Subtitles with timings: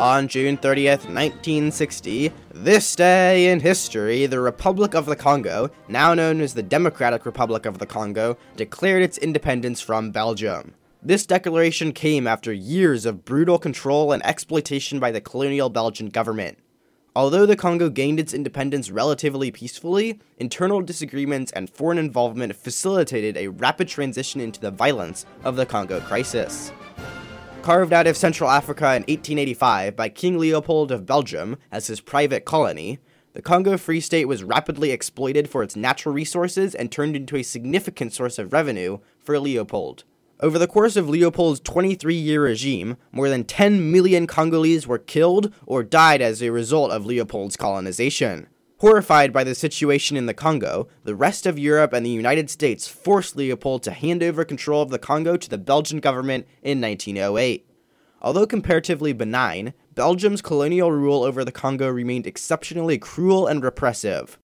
[0.00, 6.40] On June 30th, 1960, this day in history, the Republic of the Congo, now known
[6.40, 10.72] as the Democratic Republic of the Congo, declared its independence from Belgium.
[11.02, 16.56] This declaration came after years of brutal control and exploitation by the colonial Belgian government.
[17.14, 23.48] Although the Congo gained its independence relatively peacefully, internal disagreements and foreign involvement facilitated a
[23.48, 26.72] rapid transition into the violence of the Congo crisis.
[27.62, 32.46] Carved out of Central Africa in 1885 by King Leopold of Belgium as his private
[32.46, 32.98] colony,
[33.34, 37.42] the Congo Free State was rapidly exploited for its natural resources and turned into a
[37.42, 40.04] significant source of revenue for Leopold.
[40.40, 45.52] Over the course of Leopold's 23 year regime, more than 10 million Congolese were killed
[45.66, 48.48] or died as a result of Leopold's colonization.
[48.80, 52.88] Horrified by the situation in the Congo, the rest of Europe and the United States
[52.88, 57.68] forced Leopold to hand over control of the Congo to the Belgian government in 1908.
[58.22, 64.38] Although comparatively benign, Belgium's colonial rule over the Congo remained exceptionally cruel and repressive.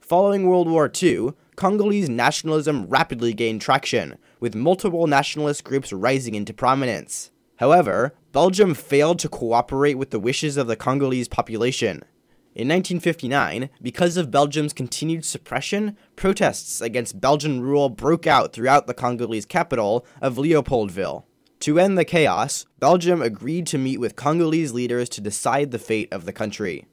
[0.00, 6.54] Following World War II, Congolese nationalism rapidly gained traction, with multiple nationalist groups rising into
[6.54, 7.30] prominence.
[7.56, 12.04] However, Belgium failed to cooperate with the wishes of the Congolese population.
[12.52, 18.94] In 1959, because of Belgium's continued suppression, protests against Belgian rule broke out throughout the
[18.94, 21.22] Congolese capital of Leopoldville.
[21.60, 26.12] To end the chaos, Belgium agreed to meet with Congolese leaders to decide the fate
[26.12, 26.86] of the country.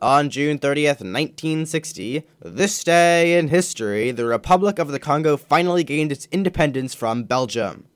[0.00, 6.12] On June 30th, 1960, this day in history, the Republic of the Congo finally gained
[6.12, 7.88] its independence from Belgium.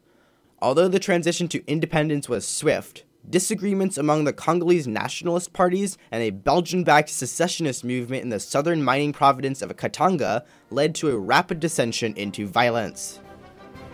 [0.61, 6.31] Although the transition to independence was swift, disagreements among the Congolese nationalist parties and a
[6.31, 11.61] Belgian backed secessionist movement in the southern mining province of Katanga led to a rapid
[11.61, 13.21] dissension into violence.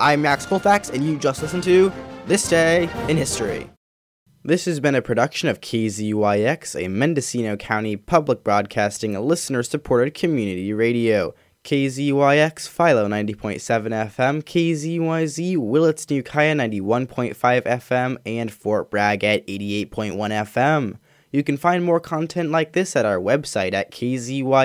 [0.01, 1.93] I'm Max Colfax, and you just listened to
[2.27, 3.69] This Day in History.
[4.45, 10.73] This has been a production of KZYX, a Mendocino County public broadcasting, listener supported community
[10.73, 11.35] radio.
[11.69, 19.91] KZYX, Philo 90.7 FM, KZYZ, Willits New Kaya 91.5 FM, and Fort Bragg at 88.1
[20.17, 20.97] FM.
[21.31, 24.63] You can find more content like this at our website at kzyx.org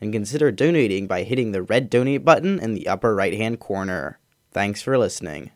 [0.00, 4.18] and consider donating by hitting the red donate button in the upper right hand corner.
[4.50, 5.50] Thanks for listening.